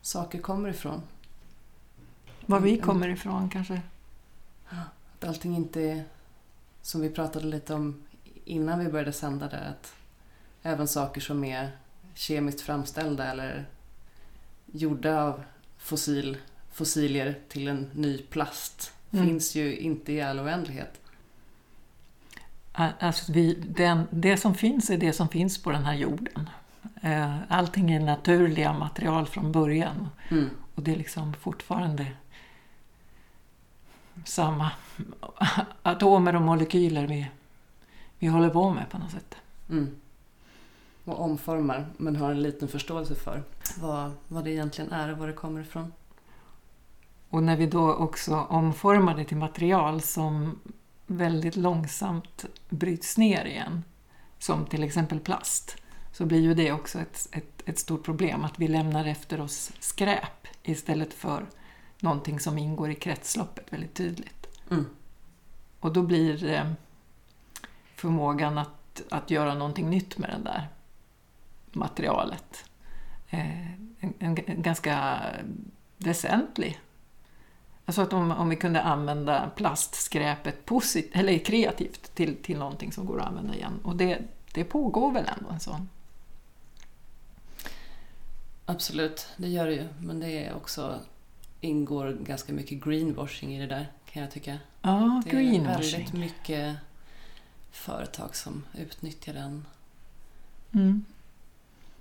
[0.01, 1.03] saker kommer ifrån.
[2.47, 2.83] Var vi mm.
[2.83, 3.83] kommer ifrån kanske?
[4.69, 6.05] Att allting inte är
[6.83, 8.03] som vi pratade lite om
[8.45, 9.69] innan vi började sända där.
[9.71, 9.93] Att
[10.63, 11.71] även saker som är
[12.15, 13.67] kemiskt framställda eller
[14.67, 15.43] gjorda av
[15.79, 16.37] fossil
[16.79, 19.27] fossilier till en ny plast mm.
[19.27, 21.01] finns ju inte i all oändlighet.
[22.73, 26.51] Alltså vi, den, det som finns är det som finns på den här jorden.
[27.49, 30.09] Allting är naturliga material från början.
[30.29, 30.51] Mm.
[30.75, 32.07] Och det är liksom fortfarande
[34.25, 34.71] samma
[35.83, 37.31] atomer och molekyler vi,
[38.19, 39.35] vi håller på med på något sätt.
[39.71, 39.97] Mm.
[41.05, 43.43] Och omformar, men har en liten förståelse för
[43.81, 45.93] vad, vad det egentligen är och var det kommer ifrån.
[47.31, 50.61] Och när vi då också omformar det till material som
[51.07, 53.85] väldigt långsamt bryts ner igen,
[54.39, 55.77] som till exempel plast,
[56.13, 59.73] så blir ju det också ett, ett, ett stort problem, att vi lämnar efter oss
[59.81, 61.47] skräp istället för
[62.01, 64.47] någonting som ingår i kretsloppet väldigt tydligt.
[64.71, 64.87] Mm.
[65.81, 66.73] Och då blir eh,
[67.95, 70.69] förmågan att, att göra någonting nytt med det där
[71.73, 72.65] materialet
[73.29, 75.21] eh, en, en, en ganska
[75.97, 76.81] väsentlig.
[77.89, 83.07] Alltså att om, om vi kunde använda plastskräpet posit, eller kreativt till, till någonting som
[83.07, 83.81] går att använda igen.
[83.83, 84.19] Och det,
[84.53, 85.89] det pågår väl ändå en sån?
[88.65, 89.89] Absolut, det gör det ju.
[90.01, 91.01] Men det är också
[91.61, 94.59] ingår ganska mycket greenwashing i det där kan jag tycka.
[94.83, 95.93] Ja, Det är greenwashing.
[95.93, 96.77] väldigt mycket
[97.71, 99.65] företag som utnyttjar den,
[100.73, 101.05] Mm.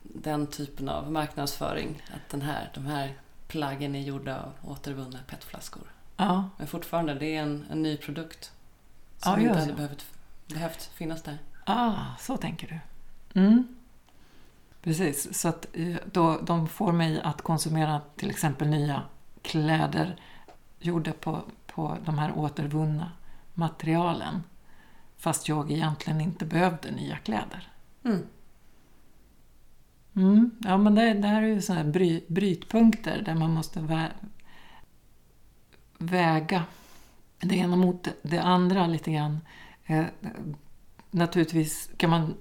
[0.02, 2.02] den typen av marknadsföring.
[2.13, 3.13] Att den här, de här
[3.47, 5.91] plaggen är gjorda av återvunna petflaskor.
[6.17, 8.51] Ja, Men fortfarande, det är en, en ny produkt.
[9.17, 10.05] Som Ja, inte hade behövt,
[10.47, 11.38] behövt finnas där.
[11.65, 12.67] ah, så tänker
[13.33, 13.39] du.
[13.41, 13.67] Mm.
[14.81, 19.01] Precis, så att eh, då, de får mig att konsumera till exempel nya
[19.41, 20.15] kläder
[20.79, 23.12] gjorda på, på de här återvunna
[23.53, 24.43] materialen.
[25.17, 27.71] Fast jag egentligen inte behövde nya kläder.
[28.03, 28.23] Mm.
[30.17, 30.51] Mm.
[30.60, 34.12] Ja, men det, det här är ju sådana här bry, brytpunkter där man måste vä
[35.97, 36.63] väga
[37.39, 39.39] det ena mot det andra lite grann.
[39.86, 40.06] Eh,
[41.12, 42.34] naturligtvis kan man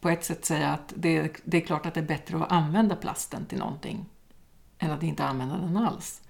[0.00, 2.96] på ett sätt säga att det, det är klart att det är bättre att använda
[2.96, 4.06] plasten till någonting
[4.78, 6.22] än att inte använda den alls.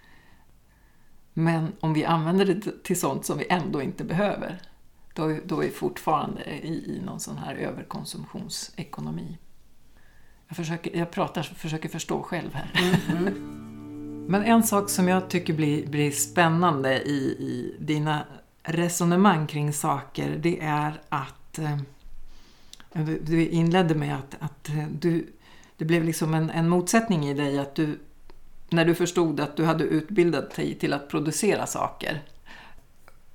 [1.33, 4.63] Men om vi använder det till sånt som vi ändå inte behöver,
[5.15, 9.39] då, då är vi fortfarande i, i någon sån här överkonsumtionsekonomi.
[10.49, 12.71] Jag, försöker, jag pratar, försöker förstå själv här.
[14.29, 18.25] Men en sak som jag tycker blir, blir spännande i, i dina
[18.63, 21.77] resonemang kring saker, det är att eh,
[22.93, 25.27] du- du inledde med att, att eh, du,
[25.77, 27.99] det blev liksom en, en motsättning i dig att du,
[28.71, 32.23] när du förstod att du hade utbildat dig till att producera saker,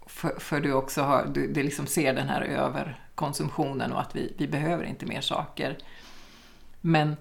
[0.08, 4.34] för, för du också har, du, du liksom ser den här överkonsumtionen och att vi,
[4.38, 5.78] vi behöver inte mer saker.
[6.86, 7.16] Men,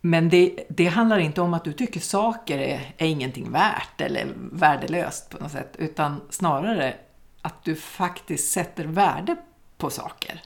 [0.00, 4.26] men det, det handlar inte om att du tycker saker är, är ingenting värt eller
[4.52, 6.96] värdelöst på något sätt, utan snarare
[7.42, 9.36] att du faktiskt sätter värde
[9.76, 10.42] på saker.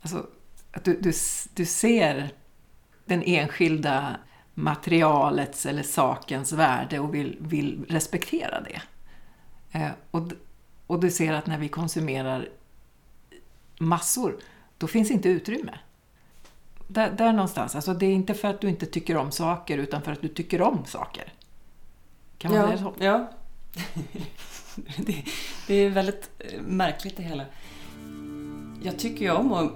[0.00, 0.26] Alltså,
[0.72, 1.12] att du, du,
[1.54, 2.30] du ser
[3.04, 4.16] den enskilda
[4.54, 8.82] materialets eller sakens värde och vill, vill respektera det.
[9.78, 10.22] Eh, och,
[10.86, 12.48] och du ser att när vi konsumerar
[13.78, 14.36] massor,
[14.78, 15.78] då finns inte utrymme.
[16.86, 17.74] Där, där någonstans.
[17.74, 20.28] Alltså det är inte för att du inte tycker om saker, utan för att du
[20.28, 21.32] tycker om saker.
[22.38, 22.94] Kan man ja, säga så?
[22.98, 23.30] Ja.
[24.96, 25.24] det,
[25.66, 27.44] det är väldigt eh, märkligt det hela.
[28.82, 29.72] Jag tycker ju om att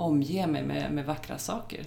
[0.00, 1.84] omge mig med, med vackra saker.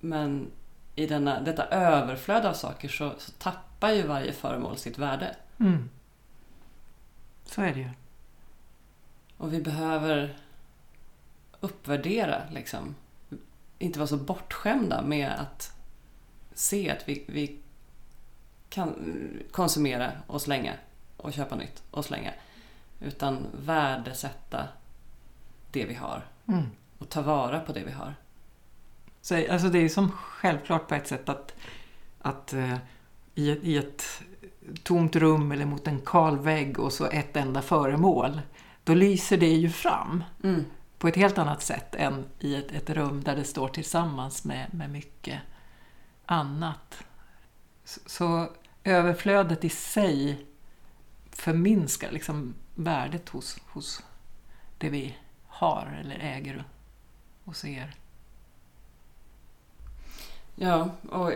[0.00, 0.50] Men
[0.94, 5.36] i denna, detta överflöd av saker så, så tappar ju varje föremål sitt värde.
[5.60, 5.88] Mm.
[7.44, 7.90] Så är det ju.
[9.36, 10.36] Och vi behöver
[11.60, 12.94] uppvärdera, liksom.
[13.78, 15.72] Inte vara så bortskämda med att
[16.54, 17.58] se att vi, vi
[18.68, 18.94] kan
[19.50, 20.74] konsumera och slänga
[21.16, 22.32] och köpa nytt och slänga.
[23.00, 24.68] Utan värdesätta
[25.72, 26.64] det vi har Mm.
[26.98, 28.14] och ta vara på det vi har.
[29.20, 31.54] Så, alltså det är som självklart på ett sätt att,
[32.18, 32.76] att eh,
[33.34, 34.22] i, ett, i ett
[34.82, 38.40] tomt rum eller mot en kal vägg och så ett enda föremål,
[38.84, 40.64] då lyser det ju fram Mm
[40.98, 44.74] på ett helt annat sätt än i ett, ett rum där det står tillsammans med,
[44.74, 45.40] med mycket
[46.26, 47.04] annat.
[47.84, 48.52] Så, så
[48.84, 50.46] överflödet i sig
[51.30, 54.02] förminskar liksom värdet hos, hos
[54.78, 56.64] det vi har eller äger
[57.44, 57.94] och ser.
[60.54, 61.32] Ja, och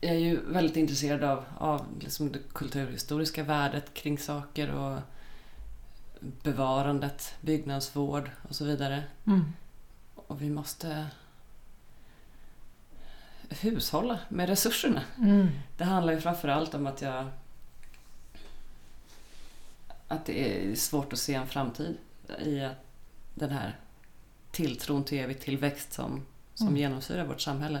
[0.00, 4.98] jag är ju väldigt intresserad av, av liksom det kulturhistoriska värdet kring saker och
[6.20, 9.04] bevarandet, byggnadsvård och så vidare.
[9.26, 9.52] Mm.
[10.14, 11.06] Och vi måste
[13.48, 15.02] hushålla med resurserna.
[15.18, 15.48] Mm.
[15.76, 17.26] Det handlar ju framförallt om att jag
[20.08, 21.96] att det är svårt att se en framtid
[22.44, 22.84] i att
[23.34, 23.78] den här
[24.50, 26.80] tilltron till evig tillväxt som, som Mm.
[26.80, 27.80] genomsyrar vårt samhälle.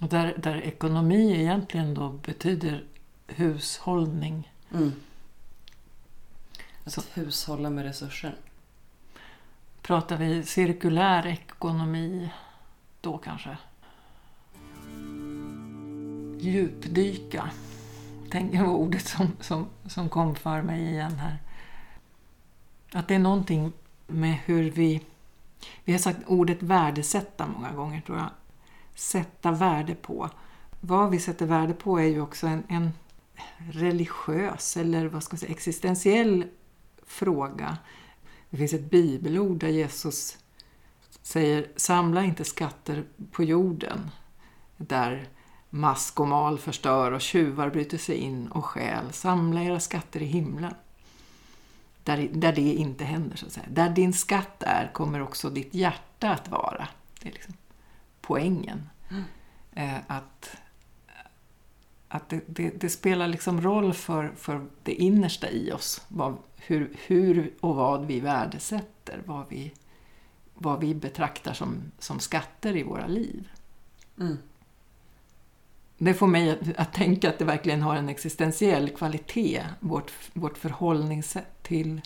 [0.00, 2.84] Och där, där ekonomi egentligen då betyder
[3.26, 4.52] hushållning.
[4.74, 4.92] Mm.
[6.86, 8.36] Att hushålla med resurser.
[9.82, 12.30] Pratar vi cirkulär ekonomi
[13.00, 13.56] då kanske?
[16.38, 17.50] Djupdyka.
[18.30, 21.38] Tänk det var ordet som, som, som kom för mig igen här.
[22.92, 23.72] Att det är någonting
[24.06, 25.00] med hur vi
[25.84, 28.30] Vi har sagt ordet värdesätta många gånger tror jag.
[28.94, 30.30] Sätta värde på.
[30.80, 32.92] Vad vi sätter värde på är ju också en, en
[33.72, 36.44] religiös eller vad ska man säga, existentiell
[37.06, 37.78] fråga.
[38.50, 40.38] Det finns ett bibelord där Jesus
[41.22, 44.10] säger samla inte skatter på jorden
[44.76, 45.28] där
[45.70, 49.12] mask och mal förstör och tjuvar bryter sig in och stjäl.
[49.12, 50.74] Samla era skatter i himlen.
[52.02, 53.66] Där, där det inte händer, så att säga.
[53.70, 56.88] Där din skatt är kommer också ditt hjärta att vara.
[57.20, 57.54] Det är liksom
[58.20, 58.88] poängen.
[59.10, 59.24] Mm.
[59.72, 60.56] Eh, att
[62.08, 66.02] att det, det, det, spelar liksom roll för, för det innersta i oss.
[66.08, 69.22] Vad, hur, hur och vad vi värdesätter.
[69.24, 69.72] Vad vi,
[70.54, 73.48] vad vi betraktar som, som skatter i våra liv.
[74.20, 74.38] Mm.
[75.98, 79.64] Det får mig att, att, tänka att det verkligen har en existentiell kvalitet.
[79.80, 82.00] Vårt, vårt förhållningssätt till,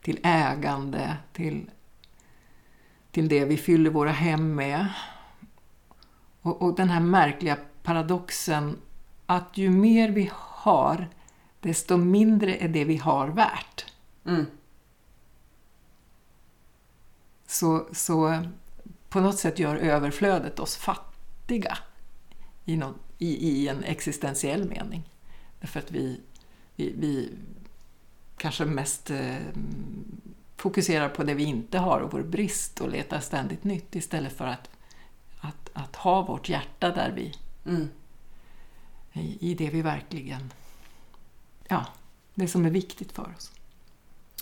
[0.00, 1.70] till ägande, till,
[3.10, 4.88] till det vi fyller våra hem med.
[6.42, 8.76] Och, och den här märkliga paradoxen
[9.36, 11.08] att ju mer vi har,
[11.60, 13.86] desto mindre är det vi har värt.
[14.26, 14.46] Mm.
[17.46, 18.42] Så, så
[19.08, 21.78] på något sätt gör överflödet oss fattiga
[22.64, 25.02] i, någon, i, i en existentiell mening.
[25.60, 26.20] Därför att vi,
[26.76, 27.30] vi, vi
[28.36, 29.36] kanske mest eh,
[30.56, 34.46] fokuserar på det vi inte har och vår brist och letar ständigt nytt istället för
[34.46, 34.70] att,
[35.40, 37.34] att, att ha vårt hjärta där vi
[37.66, 37.88] mm
[39.12, 40.52] i, det vi verkligen...
[41.68, 41.86] Ja,
[42.34, 43.52] det som är viktigt för oss.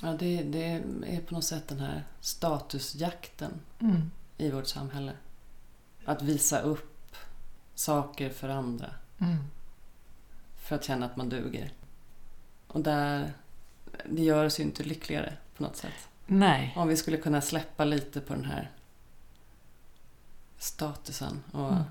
[0.02, 4.10] Ja, det, det är på något sätt den här statusjakten mm.
[4.36, 5.12] i vårt samhälle.
[6.04, 7.16] Att visa upp
[7.74, 8.94] saker för andra.
[9.18, 9.36] Mm.
[10.56, 11.72] För att känna att man duger.
[12.66, 13.32] Och där,
[14.06, 16.08] det gör oss ju inte lyckligare på något sätt.
[16.26, 16.72] Nej.
[16.76, 18.70] Om vi skulle kunna släppa lite på den här
[20.58, 21.82] statusen och mm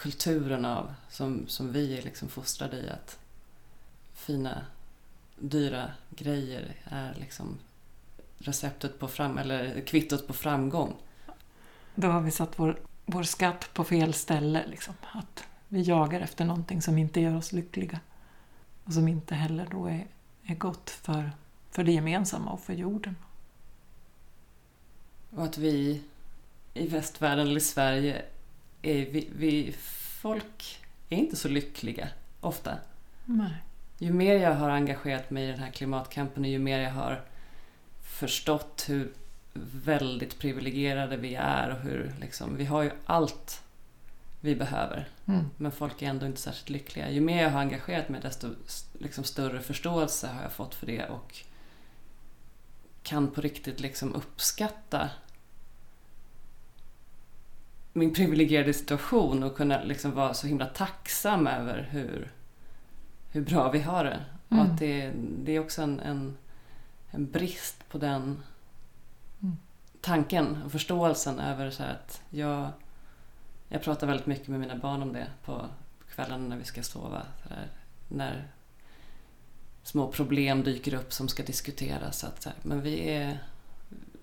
[0.00, 3.18] kulturen av som, som vi är liksom fostrade i att
[4.14, 4.62] fina,
[5.36, 7.58] dyra grejer är liksom
[8.38, 10.96] receptet på fram, eller kvittot på framgång.
[11.94, 14.66] Då har vi satt vår, vår skatt på fel ställe.
[14.66, 14.94] Liksom.
[15.12, 18.00] Att vi jagar efter någonting som inte gör oss lyckliga.
[18.84, 20.06] Och som inte heller då är,
[20.44, 21.32] är gott för,
[21.70, 23.16] för det gemensamma och för jorden.
[25.30, 26.02] Och att vi
[26.74, 28.24] i västvärlden eller i Sverige
[28.82, 29.74] vi, vi,
[30.20, 32.08] folk är inte så lyckliga
[32.40, 32.78] ofta.
[33.24, 33.52] Nej.
[33.98, 37.22] Ju mer jag har engagerat mig i den här klimatkampen och ju mer jag har
[38.02, 39.12] förstått hur
[39.84, 43.62] väldigt privilegierade vi är och hur liksom, vi har ju allt
[44.40, 45.08] vi behöver.
[45.26, 45.50] Mm.
[45.56, 47.10] Men folk är ändå inte särskilt lyckliga.
[47.10, 48.48] Ju mer jag har engagerat mig desto
[48.98, 51.38] liksom, större förståelse har jag fått för det och
[53.02, 55.10] kan på riktigt liksom uppskatta
[57.92, 62.32] min privilegierade situation och kunna liksom vara så himla tacksam över hur,
[63.30, 64.24] hur bra vi har det.
[64.48, 64.66] Mm.
[64.66, 66.36] Och att det, det är också en, en,
[67.10, 68.42] en brist på den
[69.42, 69.56] mm.
[70.00, 72.68] tanken och förståelsen över så att jag,
[73.68, 75.66] jag pratar väldigt mycket med mina barn om det på
[76.14, 77.22] kvällarna när vi ska sova.
[77.48, 77.68] Där,
[78.08, 78.48] när
[79.82, 82.24] små problem dyker upp som ska diskuteras.
[82.24, 83.38] Att, här, men vi, är,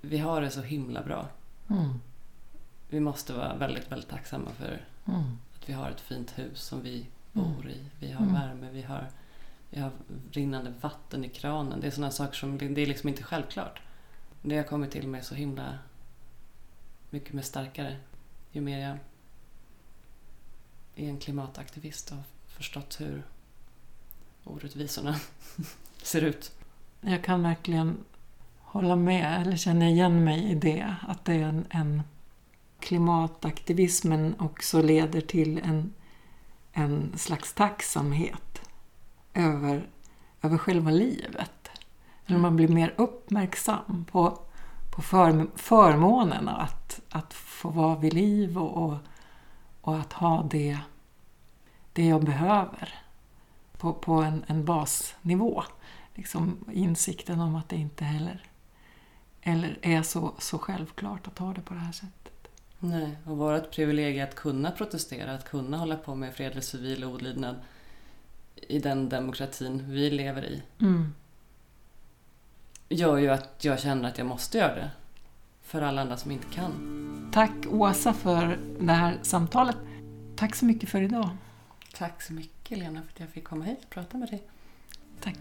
[0.02, 1.28] vi har det så himla bra.
[1.70, 2.00] Mm
[2.90, 5.38] vi måste vara väldigt, väldigt tacksamma för mm.
[5.56, 7.70] att vi har ett fint hus som vi bor mm.
[7.70, 7.86] i.
[8.00, 8.34] Vi har mm.
[8.34, 9.08] värme, vi har,
[9.70, 9.92] vi har
[10.32, 11.80] rinnande vatten i kranen.
[11.82, 13.82] Det är sådana saker som, det är liksom inte självklart.
[14.42, 15.78] Det har kommit till mig så himla
[17.10, 17.98] mycket mer starkare
[18.52, 18.98] ju mer jag
[21.06, 22.18] är en klimataktivist och
[22.48, 23.24] förstått hur
[24.44, 25.16] orättvisorna
[26.04, 26.52] ser ut.
[27.02, 27.98] Jag kan verkligen
[28.60, 30.96] hålla med, eller känna igen mig i det.
[31.08, 32.04] Att det är en, en
[32.80, 35.94] klimataktivismen också leder till en,
[36.72, 38.62] en slags tacksamhet
[39.34, 39.90] över,
[40.42, 41.70] över själva livet.
[42.28, 42.42] Mm.
[42.42, 44.40] Man blir mer uppmärksam på,
[44.96, 48.98] på för, förmånerna att, att få vara vid liv och, och,
[49.82, 50.78] och att ha det,
[51.94, 52.96] det jag behöver
[53.78, 55.64] på, på en, en basnivå.
[56.16, 58.44] Liksom insikten om att det inte heller
[59.48, 62.17] eller är så, så självklart att ha det på det här sättet.
[62.80, 67.56] Nej, och vårt privilegium att kunna protestera, att kunna hålla på med fredlig civil olydnad
[68.56, 70.64] i den demokratin vi lever i.
[70.82, 71.14] Mm.
[72.90, 74.92] Gör ju att jag känner att jag måste göra det.
[75.62, 77.30] För alla andra som inte kan.
[77.34, 79.78] Tack Åsa för det här samtalet.
[80.36, 81.30] Tack så mycket för idag.
[81.94, 84.44] Tack så mycket Lena för att jag fick komma hit och prata med dig.
[85.22, 85.38] Tack.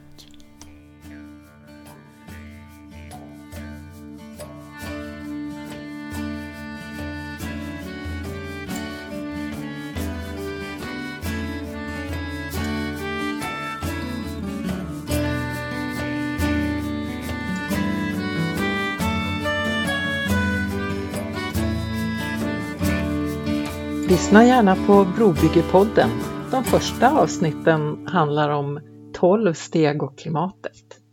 [24.16, 26.10] Lyssna gärna på Brobyggepodden.
[26.50, 28.80] De första avsnitten handlar om
[29.14, 31.05] 12 steg och klimatet.